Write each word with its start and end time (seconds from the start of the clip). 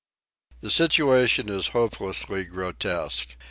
The 0.61 0.71
situation 0.71 1.47
is 1.47 1.67
hopelessly 1.77 2.43
grotesque. 2.45 3.35